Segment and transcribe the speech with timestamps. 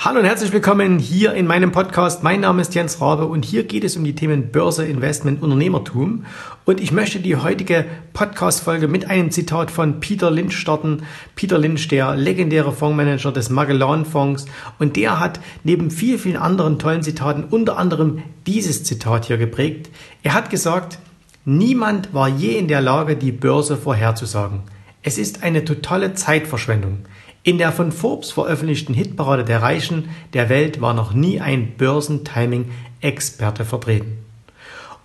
[0.00, 2.22] Hallo und herzlich willkommen hier in meinem Podcast.
[2.22, 6.24] Mein Name ist Jens Rabe und hier geht es um die Themen Börse, Investment, Unternehmertum.
[6.64, 11.02] Und ich möchte die heutige Podcast-Folge mit einem Zitat von Peter Lynch starten.
[11.34, 14.46] Peter Lynch, der legendäre Fondsmanager des Magellan-Fonds.
[14.78, 19.90] Und der hat neben vielen, vielen anderen tollen Zitaten unter anderem dieses Zitat hier geprägt.
[20.22, 21.00] Er hat gesagt,
[21.44, 24.60] niemand war je in der Lage, die Börse vorherzusagen.
[25.02, 26.98] Es ist eine totale Zeitverschwendung.
[27.42, 33.64] In der von Forbes veröffentlichten Hitparade der Reichen der Welt war noch nie ein Börsentiming-Experte
[33.64, 34.18] vertreten.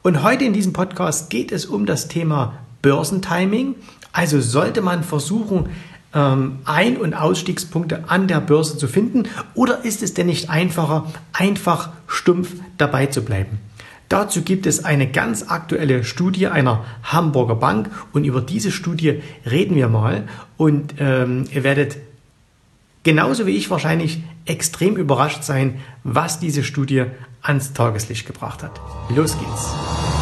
[0.02, 3.76] Und heute in diesem Podcast geht es um das Thema Börsentiming.
[4.12, 5.70] Also sollte man versuchen,
[6.14, 11.12] ähm, Ein- und Ausstiegspunkte an der Börse zu finden oder ist es denn nicht einfacher,
[11.32, 13.60] einfach stumpf dabei zu bleiben?
[14.10, 19.76] Dazu gibt es eine ganz aktuelle Studie einer Hamburger Bank und über diese Studie reden
[19.76, 20.26] wir mal
[20.58, 21.98] und ähm, ihr werdet
[23.04, 27.06] genauso wie ich wahrscheinlich extrem überrascht sein, was diese Studie
[27.42, 28.80] ans Tageslicht gebracht hat.
[29.10, 30.13] Los geht's.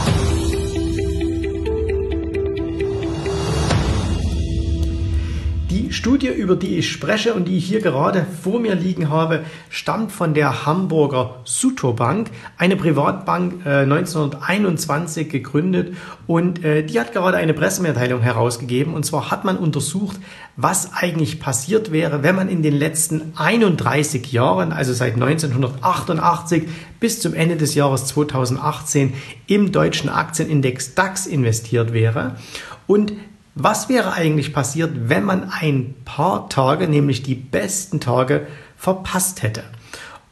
[5.91, 9.43] Die Studie, über die ich spreche und die ich hier gerade vor mir liegen habe,
[9.67, 15.97] stammt von der Hamburger Suto Bank, eine Privatbank äh, 1921 gegründet
[16.27, 20.15] und äh, die hat gerade eine Pressemitteilung herausgegeben und zwar hat man untersucht,
[20.55, 26.69] was eigentlich passiert wäre, wenn man in den letzten 31 Jahren, also seit 1988
[27.01, 29.11] bis zum Ende des Jahres 2018
[29.47, 32.37] im deutschen Aktienindex DAX investiert wäre.
[32.87, 33.11] Und
[33.55, 39.63] was wäre eigentlich passiert, wenn man ein paar Tage, nämlich die besten Tage, verpasst hätte?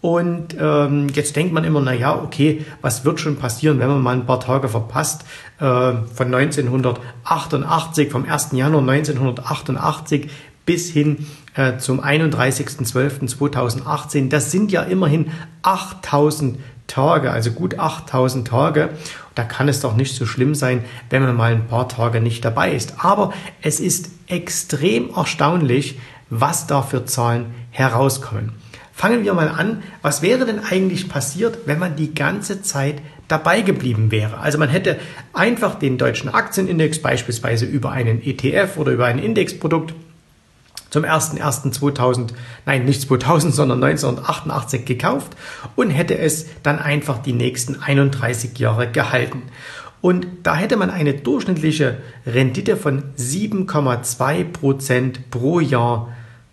[0.02, 4.02] Und ähm, jetzt denkt man immer, na ja, okay, was wird schon passieren, wenn man
[4.02, 5.26] mal ein paar Tage verpasst?
[5.60, 5.64] Äh,
[6.14, 8.54] von 1988, vom 1.
[8.54, 10.30] Januar 1988
[10.66, 14.30] bis hin äh, zum 31.12.2018.
[14.30, 18.90] Das sind ja immerhin 8000 Tage, also gut 8000 Tage.
[19.36, 22.44] Da kann es doch nicht so schlimm sein, wenn man mal ein paar Tage nicht
[22.44, 23.06] dabei ist.
[23.06, 23.32] Aber
[23.62, 25.98] es ist extrem erstaunlich,
[26.30, 28.52] was da für Zahlen herauskommen.
[28.92, 29.82] Fangen wir mal an.
[30.02, 34.40] Was wäre denn eigentlich passiert, wenn man die ganze Zeit dabei geblieben wäre?
[34.40, 35.00] Also man hätte
[35.32, 39.94] einfach den deutschen Aktienindex beispielsweise über einen ETF oder über ein Indexprodukt
[40.90, 42.30] zum 01.01.2000,
[42.66, 45.36] nein, nicht 2000, sondern 1988 gekauft
[45.76, 49.44] und hätte es dann einfach die nächsten 31 Jahre gehalten.
[50.02, 56.10] Und da hätte man eine durchschnittliche Rendite von 7,2 Prozent pro Jahr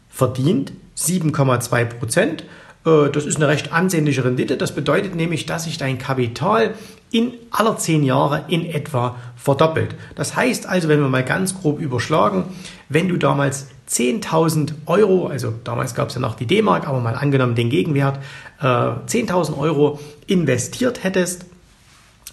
[0.09, 0.73] verdient.
[0.97, 2.45] 7,2 Prozent.
[2.85, 4.57] Äh, das ist eine recht ansehnliche Rendite.
[4.57, 6.75] Das bedeutet nämlich, dass sich dein Kapital
[7.13, 9.95] in aller zehn Jahre in etwa verdoppelt.
[10.17, 12.45] Das heißt also, wenn wir mal ganz grob überschlagen,
[12.89, 17.15] wenn du damals 10.000 Euro, also damals gab es ja noch die D-Mark, aber mal
[17.15, 18.19] angenommen den Gegenwert,
[18.61, 21.47] äh, 10.000 Euro investiert hättest,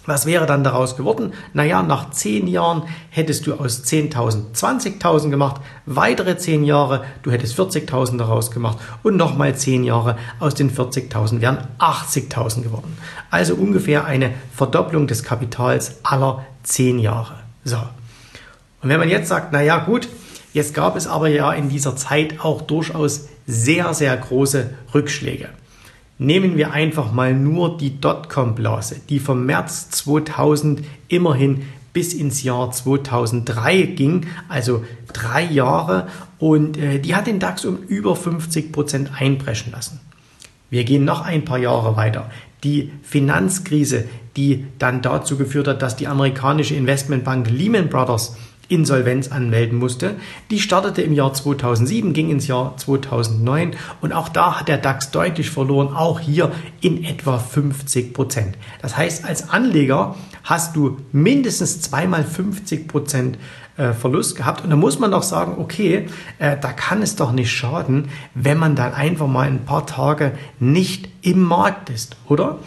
[0.06, 1.32] was wäre dann daraus geworden?
[1.54, 7.58] Naja, nach 10 Jahren hättest du aus 10.000 20.000 gemacht, weitere 10 Jahre, du hättest
[7.58, 12.98] 40.000 daraus gemacht und nochmal 10 Jahre aus den 40.000 wären 80.000 geworden.
[13.30, 17.36] Also ungefähr eine Verdopplung des Kapitals aller 10 Jahre.
[17.64, 17.78] So.
[18.82, 20.08] Und wenn man jetzt sagt, naja gut,
[20.54, 25.48] Jetzt gab es aber ja in dieser Zeit auch durchaus sehr, sehr große Rückschläge.
[26.16, 32.70] Nehmen wir einfach mal nur die Dotcom-Blase, die vom März 2000 immerhin bis ins Jahr
[32.70, 36.06] 2003 ging, also drei Jahre,
[36.38, 40.00] und äh, die hat den DAX um über 50 Prozent einbrechen lassen.
[40.70, 42.30] Wir gehen noch ein paar Jahre weiter.
[42.62, 44.04] Die Finanzkrise,
[44.36, 48.36] die dann dazu geführt hat, dass die amerikanische Investmentbank Lehman Brothers
[48.68, 50.16] Insolvenz anmelden musste.
[50.50, 55.10] Die startete im Jahr 2007, ging ins Jahr 2009 und auch da hat der DAX
[55.10, 58.56] deutlich verloren, auch hier in etwa 50 Prozent.
[58.82, 63.38] Das heißt, als Anleger hast du mindestens zweimal 50 Prozent
[63.76, 64.62] äh, Verlust gehabt.
[64.62, 66.06] Und da muss man doch sagen, okay,
[66.38, 70.32] äh, da kann es doch nicht schaden, wenn man dann einfach mal ein paar Tage
[70.60, 72.58] nicht im Markt ist, oder?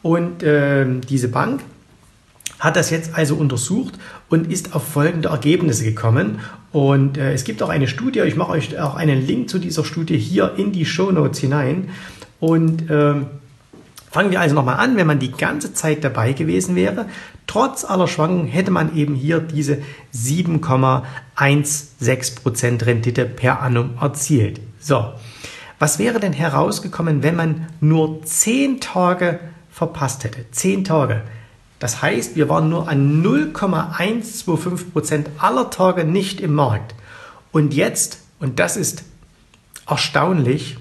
[0.00, 1.62] Und äh, diese Bank
[2.60, 3.98] hat das jetzt also untersucht
[4.34, 6.40] und ist auf folgende Ergebnisse gekommen.
[6.72, 9.84] Und äh, es gibt auch eine Studie, ich mache euch auch einen Link zu dieser
[9.84, 11.90] Studie hier in die Show Notes hinein.
[12.40, 13.14] Und äh,
[14.10, 17.06] fangen wir also nochmal an, wenn man die ganze Zeit dabei gewesen wäre,
[17.46, 19.78] trotz aller Schwankungen hätte man eben hier diese
[20.14, 24.60] 7,16% Rendite per annum erzielt.
[24.80, 25.12] So,
[25.78, 29.38] was wäre denn herausgekommen, wenn man nur 10 Tage
[29.70, 30.50] verpasst hätte?
[30.50, 31.22] 10 Tage.
[31.84, 36.94] Das heißt, wir waren nur an 0,125 Prozent aller Tage nicht im Markt.
[37.52, 39.04] Und jetzt, und das ist
[39.86, 40.78] erstaunlich,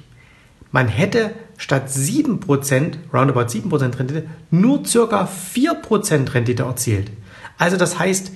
[0.71, 7.11] man hätte statt 7%, roundabout 7% Rendite, nur circa 4% Rendite erzielt.
[7.57, 8.31] Also das heißt,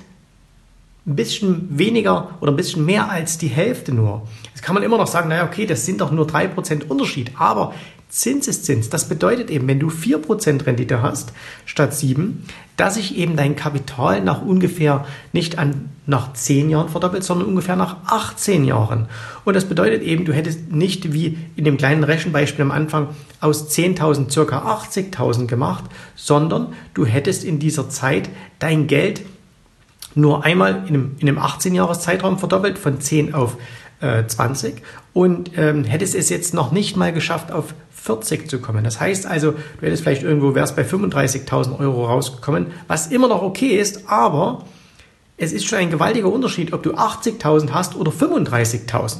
[1.05, 4.27] ein bisschen weniger oder ein bisschen mehr als die Hälfte nur.
[4.49, 7.73] Jetzt kann man immer noch sagen, naja, okay, das sind doch nur 3% Unterschied, aber
[8.09, 8.89] Zinseszins.
[8.89, 11.33] Das bedeutet eben, wenn du 4% Rendite hast
[11.65, 12.45] statt 7,
[12.77, 17.75] dass sich eben dein Kapital nach ungefähr nicht an, nach 10 Jahren verdoppelt, sondern ungefähr
[17.75, 19.07] nach 18 Jahren.
[19.45, 23.09] Und das bedeutet eben, du hättest nicht wie in dem kleinen Rechenbeispiel am Anfang
[23.41, 25.83] aus 10.000 circa 80.000 gemacht,
[26.15, 29.21] sondern du hättest in dieser Zeit dein Geld
[30.15, 33.57] nur einmal in einem, in einem 18-Jahres-Zeitraum verdoppelt, von 10 auf
[33.99, 34.81] äh, 20
[35.13, 37.73] und ähm, hättest es jetzt noch nicht mal geschafft, auf
[38.07, 38.83] 40 zu kommen.
[38.83, 43.41] Das heißt also, du hättest vielleicht irgendwo, wärst bei 35.000 Euro rausgekommen, was immer noch
[43.41, 44.63] okay ist, aber
[45.37, 49.17] es ist schon ein gewaltiger Unterschied, ob du 80.000 hast oder 35.000.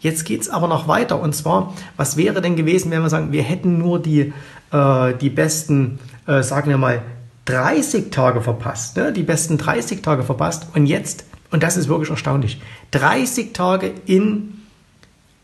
[0.00, 3.32] Jetzt geht es aber noch weiter und zwar, was wäre denn gewesen, wenn wir sagen,
[3.32, 4.32] wir hätten nur die,
[4.70, 7.02] äh, die besten, äh, sagen wir mal,
[7.46, 9.12] 30 Tage verpasst, ne?
[9.12, 12.60] die besten 30 Tage verpasst und jetzt, und das ist wirklich erstaunlich,
[12.90, 14.60] 30 Tage in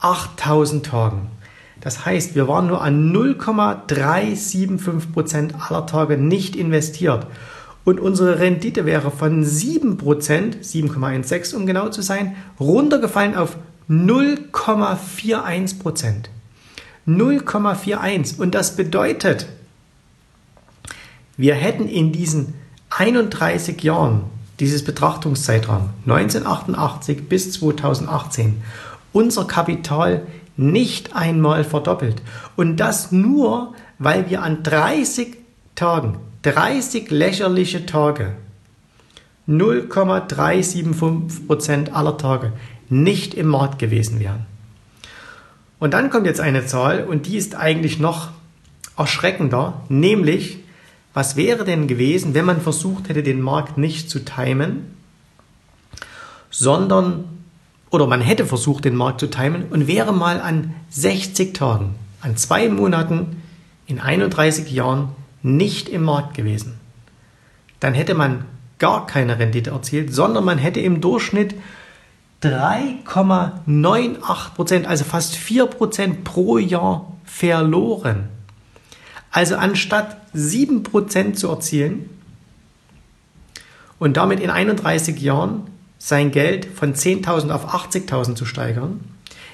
[0.01, 1.40] 8000 Tagen.
[1.81, 7.27] Das heißt, wir waren nur an 0,375% aller Tage nicht investiert.
[7.85, 13.57] Und unsere Rendite wäre von 7%, 7,16 um genau zu sein, runtergefallen auf
[13.89, 16.27] 0,41%.
[17.09, 18.39] 0,41.
[18.39, 19.47] Und das bedeutet,
[21.39, 22.53] wir hätten in diesen
[22.91, 24.25] 31 Jahren
[24.61, 28.63] dieses Betrachtungszeitraum 1988 bis 2018
[29.13, 30.27] unser Kapital
[30.57, 32.23] nicht einmal verdoppelt.
[32.57, 35.37] Und das nur, weil wir an 30
[35.75, 38.37] Tagen, 30 lächerliche Tage,
[39.49, 42.53] 0,375% aller Tage
[42.89, 44.47] nicht im Markt gewesen wären.
[45.79, 48.31] Und dann kommt jetzt eine Zahl und die ist eigentlich noch
[48.97, 50.59] erschreckender, nämlich,
[51.15, 54.95] was wäre denn gewesen, wenn man versucht hätte, den Markt nicht zu timen,
[56.51, 57.25] sondern
[57.91, 62.37] oder man hätte versucht, den Markt zu timen und wäre mal an 60 Tagen, an
[62.37, 63.43] zwei Monaten
[63.87, 65.09] in 31 Jahren
[65.43, 66.79] nicht im Markt gewesen.
[67.81, 68.45] Dann hätte man
[68.79, 71.55] gar keine Rendite erzielt, sondern man hätte im Durchschnitt
[72.43, 78.29] 3,98 Prozent, also fast 4 Prozent pro Jahr verloren.
[79.31, 82.09] Also anstatt 7 Prozent zu erzielen
[83.99, 85.67] und damit in 31 Jahren
[86.03, 89.01] sein Geld von 10.000 auf 80.000 zu steigern,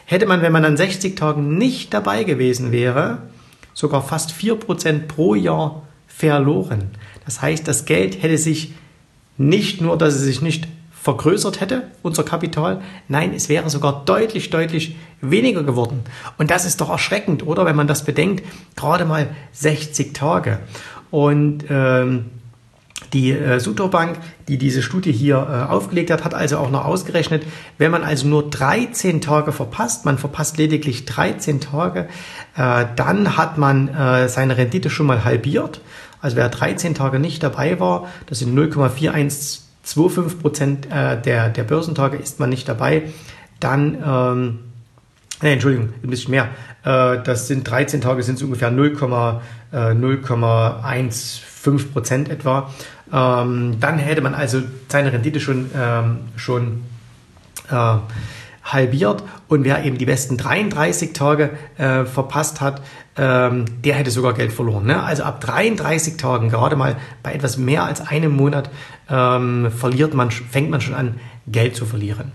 [0.06, 3.18] hätte man, wenn man an 60 Tagen nicht dabei gewesen wäre,
[3.74, 6.92] sogar fast 4% pro Jahr verloren.
[7.24, 8.72] Das heißt, das Geld hätte sich
[9.36, 10.68] nicht nur, dass es sich nicht
[11.02, 16.02] vergrößert hätte, unser Kapital, nein, es wäre sogar deutlich, deutlich weniger geworden.
[16.38, 17.66] Und das ist doch erschreckend, oder?
[17.66, 18.44] Wenn man das bedenkt,
[18.76, 20.60] gerade mal 60 Tage.
[21.10, 22.26] Und ähm,
[23.16, 27.44] die äh, Sutobank, die diese Studie hier äh, aufgelegt hat, hat also auch noch ausgerechnet,
[27.78, 32.08] wenn man also nur 13 Tage verpasst, man verpasst lediglich 13 Tage,
[32.56, 35.80] äh, dann hat man äh, seine Rendite schon mal halbiert.
[36.20, 42.18] Also wer 13 Tage nicht dabei war, das sind 0,4125 Prozent äh, der, der Börsentage,
[42.18, 43.04] ist man nicht dabei,
[43.60, 44.58] dann, ähm,
[45.40, 46.48] nee, Entschuldigung, ein bisschen mehr,
[46.84, 52.70] äh, das sind 13 Tage, sind es ungefähr 0,1 5 Prozent etwa.
[53.12, 56.84] Ähm, dann hätte man also seine Rendite schon, ähm, schon
[57.70, 57.96] äh,
[58.64, 62.82] halbiert und wer eben die besten 33 Tage äh, verpasst hat,
[63.16, 64.86] ähm, der hätte sogar Geld verloren.
[64.86, 65.02] Ne?
[65.02, 68.70] Also ab 33 Tagen, gerade mal bei etwas mehr als einem Monat,
[69.08, 72.32] ähm, verliert man, fängt man schon an, Geld zu verlieren.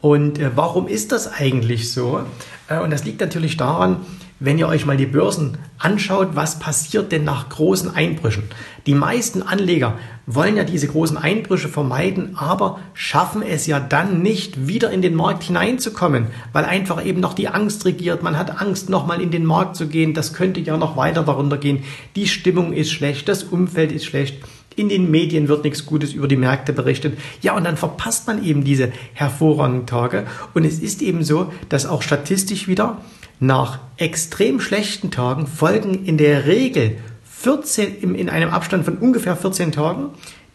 [0.00, 2.20] Und äh, warum ist das eigentlich so?
[2.68, 3.96] Äh, und das liegt natürlich daran,
[4.40, 8.44] wenn ihr euch mal die Börsen anschaut, was passiert denn nach großen Einbrüchen?
[8.86, 14.66] Die meisten Anleger wollen ja diese großen Einbrüche vermeiden, aber schaffen es ja dann nicht,
[14.66, 18.22] wieder in den Markt hineinzukommen, weil einfach eben noch die Angst regiert.
[18.22, 20.14] Man hat Angst, nochmal in den Markt zu gehen.
[20.14, 21.84] Das könnte ja noch weiter darunter gehen.
[22.16, 24.42] Die Stimmung ist schlecht, das Umfeld ist schlecht.
[24.74, 27.18] In den Medien wird nichts Gutes über die Märkte berichtet.
[27.42, 30.26] Ja, und dann verpasst man eben diese hervorragenden Tage.
[30.54, 32.98] Und es ist eben so, dass auch statistisch wieder
[33.40, 39.72] nach extrem schlechten Tagen folgen in der Regel 14, in einem Abstand von ungefähr 14
[39.72, 40.10] Tagen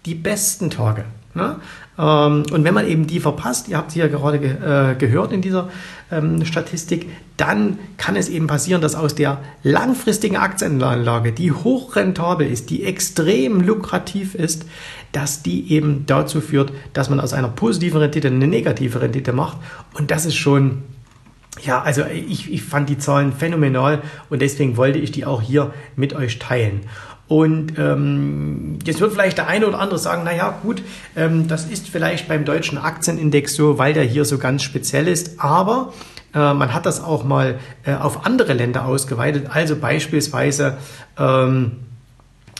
[0.06, 1.06] die besten Tage.
[1.34, 1.58] Ne?
[1.98, 5.42] Ähm, und wenn man eben die verpasst, ihr habt sie ja gerade äh, gehört in
[5.42, 5.70] dieser
[6.12, 12.70] ähm, Statistik, dann kann es eben passieren, dass aus der langfristigen Aktienanlage, die hochrentabel ist,
[12.70, 14.65] die extrem lukrativ ist,
[15.12, 19.58] dass die eben dazu führt, dass man aus einer positiven Rendite eine negative Rendite macht.
[19.94, 20.84] Und das ist schon
[21.63, 25.74] ja, also ich, ich fand die Zahlen phänomenal und deswegen wollte ich die auch hier
[25.95, 26.81] mit euch teilen.
[27.27, 30.83] Und ähm, jetzt wird vielleicht der eine oder andere sagen, naja gut,
[31.15, 35.39] ähm, das ist vielleicht beim deutschen Aktienindex so, weil der hier so ganz speziell ist,
[35.39, 35.93] aber
[36.35, 40.77] äh, man hat das auch mal äh, auf andere Länder ausgeweitet, also beispielsweise
[41.17, 41.77] ähm,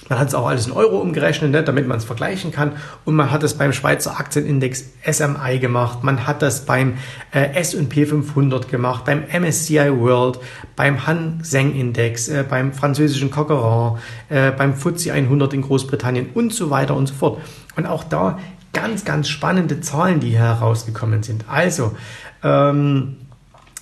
[0.10, 2.74] man hat es auch alles in Euro umgerechnet, ne, damit man es vergleichen kann.
[3.06, 6.04] Und man hat es beim Schweizer Aktienindex SMI gemacht.
[6.04, 6.96] Man hat das beim
[7.32, 10.40] äh, S&P 500 gemacht, beim MSCI World,
[10.76, 13.98] beim Han Seng Index, äh, beim französischen Coquerin,
[14.30, 17.42] äh, beim FTSE 100 in Großbritannien und so weiter und so fort.
[17.76, 18.38] Und auch da
[18.74, 21.46] ganz, ganz spannende Zahlen, die hier herausgekommen sind.
[21.48, 21.96] Also,
[22.44, 23.16] ähm,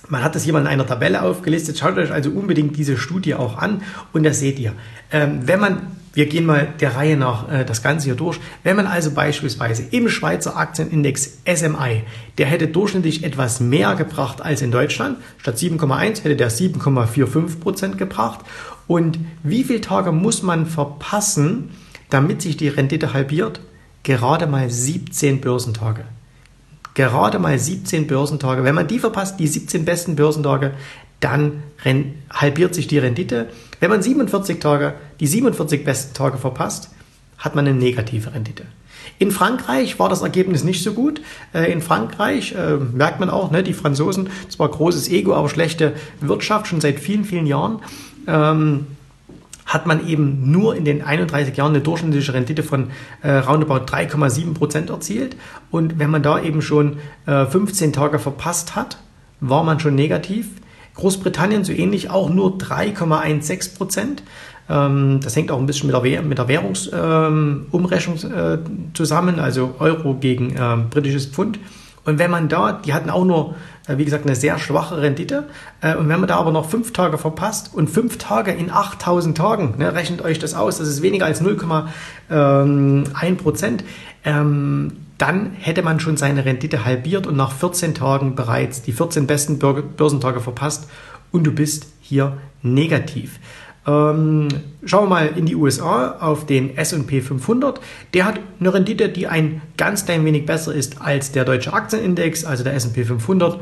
[0.08, 1.78] man hat das hier mal in einer Tabelle aufgelistet.
[1.78, 4.72] Schaut euch also unbedingt diese Studie auch an und da seht ihr,
[5.10, 8.40] ähm, wenn man wir gehen mal der Reihe nach äh, das Ganze hier durch.
[8.62, 12.04] Wenn man also beispielsweise im Schweizer Aktienindex SMI,
[12.38, 17.98] der hätte durchschnittlich etwas mehr gebracht als in Deutschland, statt 7,1 hätte der 7,45 Prozent
[17.98, 18.40] gebracht.
[18.86, 21.70] Und wie viele Tage muss man verpassen,
[22.10, 23.60] damit sich die Rendite halbiert?
[24.04, 26.04] Gerade mal 17 Börsentage.
[26.94, 28.62] Gerade mal 17 Börsentage.
[28.62, 30.72] Wenn man die verpasst, die 17 besten Börsentage,
[31.18, 31.62] dann
[32.30, 33.48] halbiert sich die Rendite.
[33.84, 36.88] Wenn man 47 Tage, die 47 besten Tage verpasst,
[37.36, 38.64] hat man eine negative Rendite.
[39.18, 41.20] In Frankreich war das Ergebnis nicht so gut.
[41.52, 45.92] Äh, in Frankreich äh, merkt man auch, ne, die Franzosen, zwar großes Ego, aber schlechte
[46.22, 47.82] Wirtschaft schon seit vielen, vielen Jahren.
[48.26, 48.86] Ähm,
[49.66, 54.54] hat man eben nur in den 31 Jahren eine durchschnittliche Rendite von äh, roundabout 3,7
[54.54, 55.36] Prozent erzielt.
[55.70, 58.96] Und wenn man da eben schon äh, 15 Tage verpasst hat,
[59.40, 60.46] war man schon negativ.
[60.94, 64.22] Großbritannien so ähnlich auch nur 3,16 Prozent.
[64.68, 68.58] Ähm, das hängt auch ein bisschen mit der, Währungsumrechnung äh,
[68.94, 71.58] zusammen, also Euro gegen ähm, britisches Pfund.
[72.04, 73.54] Und wenn man da, die hatten auch nur,
[73.86, 75.44] äh, wie gesagt, eine sehr schwache Rendite.
[75.80, 79.36] Äh, und wenn man da aber noch fünf Tage verpasst und fünf Tage in 8000
[79.36, 81.86] Tagen, ne, rechnet euch das aus, das ist weniger als 0,1
[82.30, 83.84] ähm, Prozent,
[84.24, 89.26] ähm, dann hätte man schon seine Rendite halbiert und nach 14 Tagen bereits die 14
[89.26, 90.88] besten Börsentage verpasst
[91.30, 93.38] und du bist hier negativ.
[93.86, 94.48] Ähm,
[94.84, 97.80] schauen wir mal in die USA auf den S&P 500.
[98.14, 102.44] Der hat eine Rendite, die ein ganz klein wenig besser ist als der deutsche Aktienindex,
[102.44, 103.60] also der S&P 500,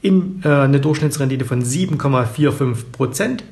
[0.00, 3.44] in, äh, eine Durchschnittsrendite von 7,45 Prozent.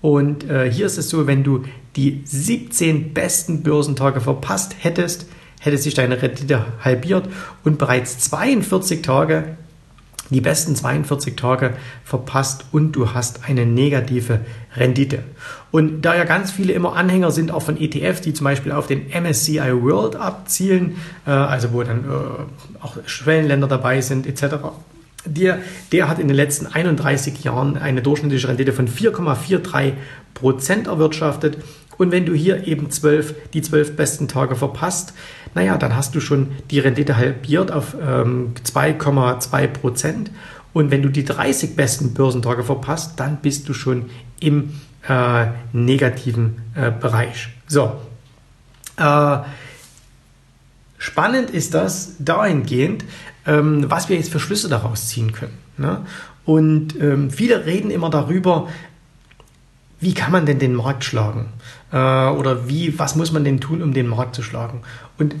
[0.00, 1.64] Und äh, hier ist es so, wenn du
[1.96, 5.26] die 17 besten Börsentage verpasst hättest,
[5.60, 7.28] hätte sich deine Rendite halbiert
[7.64, 9.56] und bereits 42 Tage
[10.30, 11.74] die besten 42 Tage
[12.04, 14.40] verpasst und du hast eine negative
[14.76, 15.20] Rendite.
[15.70, 18.86] Und da ja ganz viele immer Anhänger sind auch von ETFs, die zum Beispiel auf
[18.86, 20.96] den MSCI World abzielen,
[21.26, 24.56] äh, also wo dann äh, auch Schwellenländer dabei sind etc.,
[25.24, 25.58] der,
[25.92, 29.92] der hat in den letzten 31 Jahren eine durchschnittliche Rendite von 4,43
[30.32, 31.58] Prozent erwirtschaftet.
[31.98, 35.12] Und wenn du hier eben 12, die zwölf besten Tage verpasst,
[35.54, 40.30] naja, dann hast du schon die Rendite halbiert auf ähm, 2,2 Prozent.
[40.72, 44.74] Und wenn du die 30 besten Börsentage verpasst, dann bist du schon im
[45.08, 47.48] äh, negativen äh, Bereich.
[47.66, 48.00] So.
[48.96, 49.38] Äh,
[50.98, 53.04] spannend ist das dahingehend,
[53.46, 55.58] ähm, was wir jetzt für Schlüsse daraus ziehen können.
[55.76, 56.04] Ne?
[56.44, 58.68] Und ähm, viele reden immer darüber,
[60.00, 61.46] wie kann man denn den Markt schlagen?
[61.92, 64.82] Äh, oder wie, was muss man denn tun, um den Markt zu schlagen?
[65.18, 65.34] Und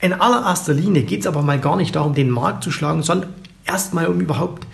[0.00, 3.30] in allererster Linie geht es aber mal gar nicht darum, den Markt zu schlagen, sondern
[3.66, 4.66] erstmal um überhaupt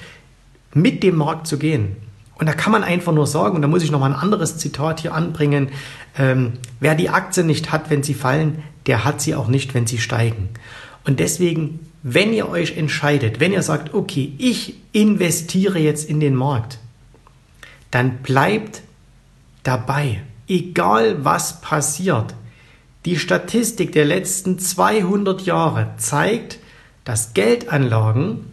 [0.75, 1.97] mit dem Markt zu gehen.
[2.37, 5.01] Und da kann man einfach nur sagen, und da muss ich nochmal ein anderes Zitat
[5.01, 5.71] hier anbringen,
[6.19, 9.87] ähm, wer die Aktien nicht hat, wenn sie fallen, der hat sie auch nicht, wenn
[9.87, 10.51] sie steigen.
[11.05, 16.35] Und deswegen, wenn ihr euch entscheidet, wenn ihr sagt, okay, ich investiere jetzt in den
[16.35, 16.79] Markt,
[17.95, 18.83] dann bleibt
[19.63, 22.35] dabei, egal was passiert.
[23.05, 26.59] Die Statistik der letzten 200 Jahre zeigt,
[27.05, 28.47] dass Geldanlagen,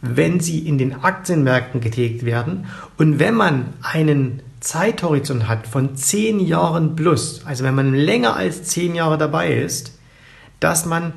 [0.00, 6.40] wenn sie in den Aktienmärkten getätigt werden und wenn man einen Zeithorizont hat von 10
[6.40, 9.92] Jahren plus, also wenn man länger als 10 Jahre dabei ist,
[10.58, 11.12] dass man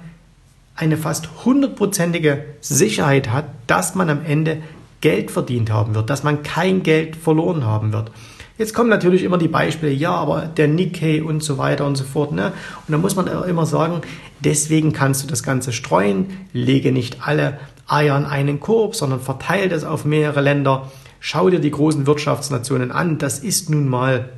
[0.75, 4.61] eine fast hundertprozentige Sicherheit hat, dass man am Ende
[5.03, 8.09] Geld verdient haben wird, dass man kein Geld verloren haben wird.
[8.57, 12.05] Jetzt kommen natürlich immer die Beispiele, ja, aber der Nikkei und so weiter und so
[12.05, 12.31] fort.
[12.31, 12.53] Ne?
[12.87, 13.99] Und da muss man immer sagen,
[14.39, 19.67] deswegen kannst du das Ganze streuen, lege nicht alle Eier in einen Korb, sondern verteile
[19.67, 20.89] das auf mehrere Länder.
[21.19, 23.17] Schau dir die großen Wirtschaftsnationen an.
[23.17, 24.29] Das ist nun mal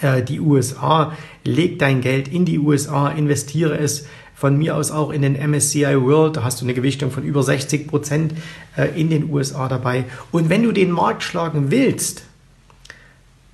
[0.00, 1.12] äh, die USA.
[1.44, 4.06] Leg dein Geld in die USA, investiere es
[4.42, 7.44] von mir aus auch in den MSCI World, da hast du eine Gewichtung von über
[7.44, 8.34] 60 Prozent
[8.76, 10.06] äh, in den USA dabei.
[10.32, 12.24] Und wenn du den Markt schlagen willst,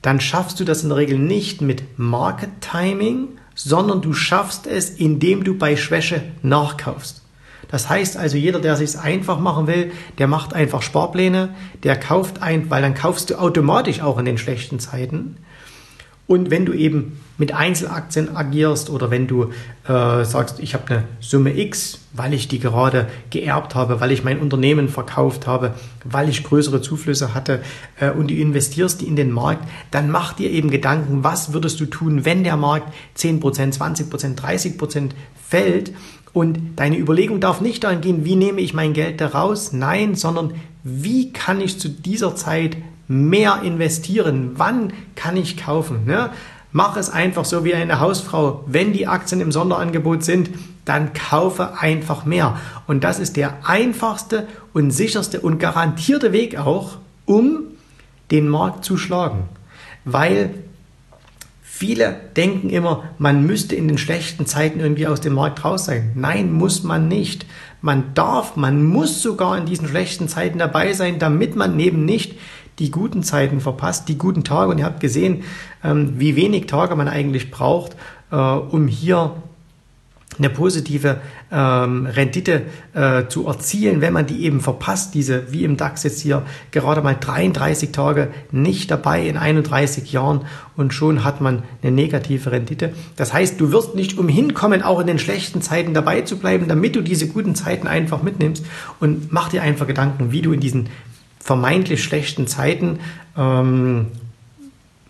[0.01, 4.89] dann schaffst du das in der Regel nicht mit Market Timing, sondern du schaffst es,
[4.89, 7.23] indem du bei Schwäche nachkaufst.
[7.71, 11.51] Das heißt also, jeder, der sich einfach machen will, der macht einfach Sparpläne,
[11.83, 15.37] der kauft ein, weil dann kaufst du automatisch auch in den schlechten Zeiten.
[16.27, 19.45] Und wenn du eben mit Einzelaktien agierst oder wenn du
[19.87, 24.25] äh, sagst, ich habe eine Summe X, weil ich die gerade geerbt habe, weil ich
[24.25, 27.63] mein Unternehmen verkauft habe, weil ich größere Zuflüsse hatte
[28.01, 31.79] äh, und du investierst die in den Markt, dann mach dir eben Gedanken, was würdest
[31.81, 33.41] du tun, wenn der Markt 10%,
[33.79, 35.11] 20%, 30%
[35.49, 35.93] fällt
[36.33, 39.73] und deine Überlegung darf nicht dahin gehen, wie nehme ich mein Geld daraus?
[39.73, 42.77] Nein, sondern wie kann ich zu dieser Zeit
[43.07, 44.53] mehr investieren?
[44.57, 46.05] Wann kann ich kaufen?
[46.05, 46.31] Ne?
[46.73, 48.65] Mach es einfach so wie eine Hausfrau.
[48.67, 50.51] Wenn die Aktien im Sonderangebot sind,
[50.85, 52.59] dann kaufe einfach mehr.
[52.87, 57.61] Und das ist der einfachste und sicherste und garantierte Weg auch, um
[58.31, 59.45] den Markt zu schlagen.
[60.05, 60.55] Weil
[61.79, 66.11] Viele denken immer, man müsste in den schlechten Zeiten irgendwie aus dem Markt raus sein.
[66.17, 67.47] Nein, muss man nicht.
[67.83, 72.35] Man darf, man muss sogar in diesen schlechten Zeiten dabei sein, damit man eben nicht
[72.79, 74.71] die guten Zeiten verpasst, die guten Tage.
[74.71, 75.45] Und ihr habt gesehen,
[75.85, 77.97] ähm, wie wenig Tage man eigentlich braucht,
[78.31, 79.35] äh, um hier
[80.37, 81.21] eine positive
[81.51, 82.63] ähm, Rendite
[82.95, 87.01] äh, zu erzielen, wenn man die eben verpasst, diese wie im DAX jetzt hier gerade
[87.03, 90.43] mal 33 Tage nicht dabei in 31 Jahren
[90.77, 92.93] und schon hat man eine negative Rendite.
[93.17, 96.69] Das heißt, du wirst nicht umhin kommen, auch in den schlechten Zeiten dabei zu bleiben,
[96.69, 98.65] damit du diese guten Zeiten einfach mitnimmst
[99.01, 100.89] und mach dir einfach Gedanken, wie du in diesen
[101.49, 102.99] vermeintlich schlechten Zeiten
[103.35, 104.09] ähm,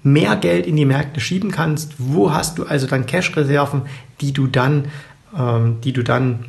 [0.05, 1.95] mehr Geld in die Märkte schieben kannst.
[1.99, 3.83] Wo hast du also dann Cash-Reserven,
[4.21, 4.85] die du dann
[5.37, 6.45] ähm, die du dann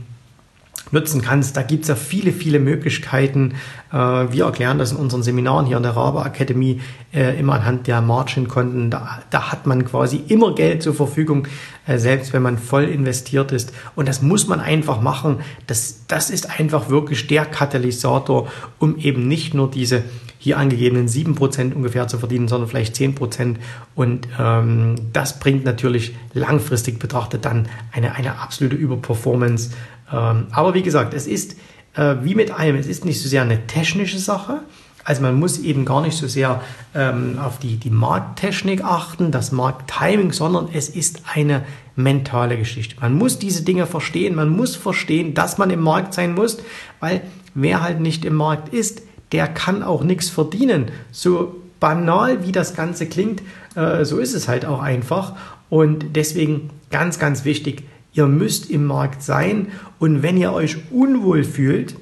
[0.92, 1.58] nutzen kannst.
[1.58, 3.56] Da gibt es ja viele, viele Möglichkeiten.
[3.92, 6.82] Äh, wir erklären das in unseren Seminaren hier in der Rabe Akademie
[7.14, 8.90] äh, immer anhand der Margin-Konten.
[8.90, 11.48] Da, da, hat man quasi immer Geld zur Verfügung,
[11.88, 13.74] äh, selbst wenn man voll investiert ist.
[13.96, 15.40] Und das muss man einfach machen.
[15.68, 18.48] Das, das ist einfach wirklich der Katalysator,
[18.80, 20.04] um eben nicht nur diese
[20.42, 23.58] hier angegebenen 7% ungefähr zu verdienen, sondern vielleicht 10%.
[23.94, 29.72] Und ähm, das bringt natürlich langfristig betrachtet dann eine, eine absolute Überperformance.
[30.12, 31.56] Ähm, aber wie gesagt, es ist
[31.96, 34.62] äh, wie mit allem, es ist nicht so sehr eine technische Sache.
[35.04, 36.62] Also man muss eben gar nicht so sehr
[36.94, 41.64] ähm, auf die, die Markttechnik achten, das Markttiming, sondern es ist eine
[41.96, 42.96] mentale Geschichte.
[43.02, 46.60] Man muss diese Dinge verstehen, man muss verstehen, dass man im Markt sein muss,
[47.00, 47.22] weil
[47.56, 50.92] wer halt nicht im Markt ist, der kann auch nichts verdienen.
[51.12, 53.42] So banal wie das Ganze klingt,
[53.76, 55.34] äh, so ist es halt auch einfach.
[55.70, 59.68] Und deswegen ganz, ganz wichtig, ihr müsst im Markt sein.
[60.00, 61.96] Und wenn ihr euch unwohl fühlt,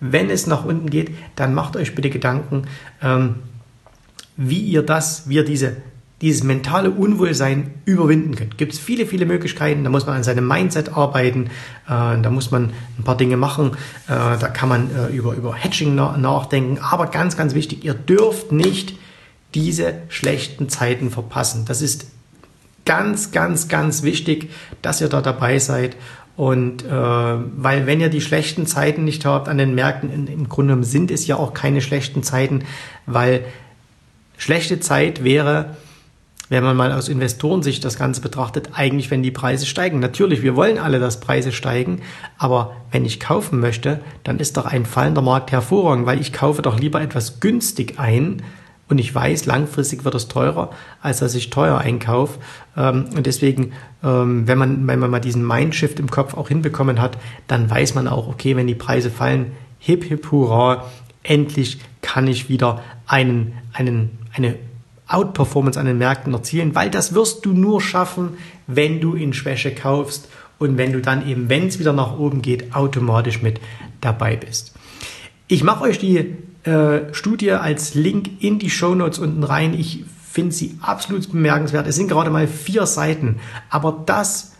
[0.00, 2.62] wenn es nach unten geht, dann macht euch bitte Gedanken,
[3.02, 3.36] ähm,
[4.36, 5.76] wie ihr das, wie ihr diese
[6.20, 8.58] dieses mentale Unwohlsein überwinden könnt.
[8.58, 9.84] Gibt es viele, viele Möglichkeiten.
[9.84, 11.46] Da muss man an seinem Mindset arbeiten.
[11.86, 13.72] Äh, da muss man ein paar Dinge machen.
[14.06, 16.78] Äh, da kann man äh, über, über Hedging na nachdenken.
[16.78, 18.96] Aber ganz, ganz wichtig, ihr dürft nicht
[19.54, 21.64] diese schlechten Zeiten verpassen.
[21.64, 22.06] Das ist
[22.84, 24.50] ganz, ganz, ganz wichtig,
[24.82, 25.96] dass ihr da dabei seid.
[26.36, 30.48] Und äh, weil wenn ihr die schlechten Zeiten nicht habt an den Märkten, in, im
[30.48, 32.64] Grunde sind es ja auch keine schlechten Zeiten,
[33.06, 33.44] weil
[34.38, 35.76] schlechte Zeit wäre,
[36.48, 40.00] wenn man mal aus Investorensicht das Ganze betrachtet, eigentlich, wenn die Preise steigen.
[40.00, 42.02] Natürlich, wir wollen alle, dass Preise steigen,
[42.38, 46.62] aber wenn ich kaufen möchte, dann ist doch ein fallender Markt hervorragend, weil ich kaufe
[46.62, 48.42] doch lieber etwas günstig ein,
[48.90, 52.40] und ich weiß, langfristig wird es teurer, als dass ich teuer einkaufe.
[52.76, 53.72] Ähm, und deswegen,
[54.02, 57.94] ähm, wenn man, wenn man mal diesen Mindshift im Kopf auch hinbekommen hat, dann weiß
[57.94, 60.90] man auch, okay, wenn die Preise fallen, hip, hip, hurra,
[61.22, 64.56] endlich kann ich wieder einen, einen, eine
[65.06, 68.30] Outperformance an den Märkten erzielen, weil das wirst du nur schaffen,
[68.66, 72.42] wenn du in Schwäche kaufst und wenn du dann eben, wenn es wieder nach oben
[72.42, 73.60] geht, automatisch mit
[74.00, 74.74] dabei bist.
[75.46, 79.74] Ich mache euch die äh, Studie als Link in die Show Notes unten rein.
[79.74, 81.86] Ich finde sie absolut bemerkenswert.
[81.86, 84.52] Es sind gerade mal vier Seiten, aber das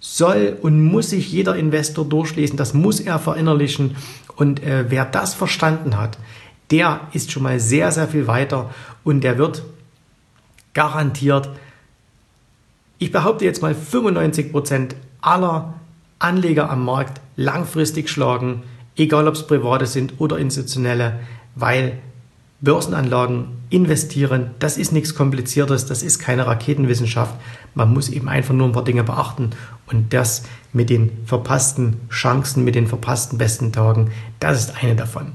[0.00, 2.56] soll und muss sich jeder Investor durchlesen.
[2.56, 3.96] Das muss er verinnerlichen.
[4.36, 6.18] Und äh, wer das verstanden hat,
[6.70, 8.70] der ist schon mal sehr, sehr viel weiter
[9.04, 9.62] und der wird
[10.72, 11.50] garantiert,
[12.98, 15.74] ich behaupte jetzt mal 95% aller
[16.18, 18.62] Anleger am Markt langfristig schlagen,
[19.00, 21.20] egal ob es private sind oder institutionelle,
[21.54, 21.98] weil
[22.60, 27.34] Börsenanlagen investieren, das ist nichts Kompliziertes, das ist keine Raketenwissenschaft.
[27.74, 29.50] Man muss eben einfach nur ein paar Dinge beachten
[29.90, 30.42] und das
[30.74, 35.32] mit den verpassten Chancen, mit den verpassten besten Tagen, das ist eine davon.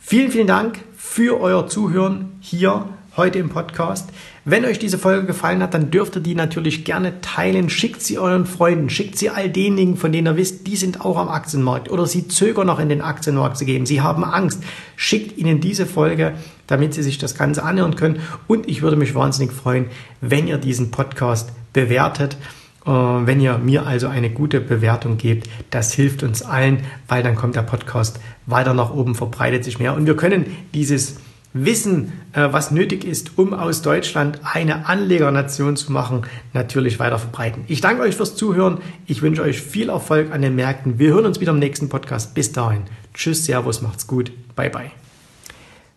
[0.00, 4.08] Vielen, vielen Dank für euer Zuhören hier heute im Podcast.
[4.46, 7.70] Wenn euch diese Folge gefallen hat, dann dürft ihr die natürlich gerne teilen.
[7.70, 11.16] Schickt sie euren Freunden, schickt sie all denjenigen, von denen ihr wisst, die sind auch
[11.16, 13.86] am Aktienmarkt oder sie zögern noch in den Aktienmarkt zu gehen.
[13.86, 14.62] Sie haben Angst.
[14.96, 16.34] Schickt ihnen diese Folge,
[16.66, 18.20] damit sie sich das Ganze anhören können.
[18.46, 19.86] Und ich würde mich wahnsinnig freuen,
[20.20, 22.36] wenn ihr diesen Podcast bewertet.
[22.84, 27.34] Äh, wenn ihr mir also eine gute Bewertung gebt, das hilft uns allen, weil dann
[27.34, 31.16] kommt der Podcast weiter nach oben, verbreitet sich mehr und wir können dieses
[31.56, 37.64] Wissen, äh, was nötig ist, um aus Deutschland eine Anlegernation zu machen, natürlich weiter verbreiten.
[37.68, 38.78] Ich danke euch fürs Zuhören.
[39.06, 40.98] Ich wünsche euch viel Erfolg an den Märkten.
[40.98, 42.34] Wir hören uns wieder im nächsten Podcast.
[42.34, 42.82] Bis dahin.
[43.14, 44.32] Tschüss, Servus, macht's gut.
[44.56, 44.90] Bye, bye.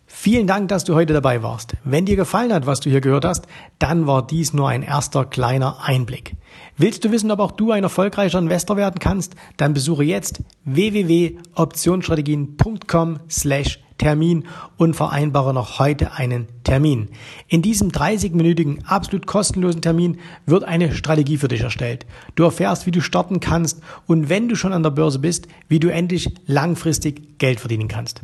[0.06, 1.74] Vielen Dank, dass du heute dabei warst.
[1.82, 3.48] Wenn dir gefallen hat, was du hier gehört hast,
[3.80, 6.34] dann war dies nur ein erster kleiner Einblick.
[6.76, 9.34] Willst du wissen, ob auch du ein erfolgreicher Investor werden kannst?
[9.56, 14.44] Dann besuche jetzt www.optionsstrategien.com slash Termin
[14.76, 17.08] und vereinbare noch heute einen Termin.
[17.48, 22.06] In diesem 30-minütigen, absolut kostenlosen Termin wird eine Strategie für dich erstellt.
[22.36, 25.80] Du erfährst, wie du starten kannst und wenn du schon an der Börse bist, wie
[25.80, 28.22] du endlich langfristig Geld verdienen kannst.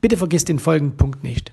[0.00, 1.52] Bitte vergiss den folgenden Punkt nicht.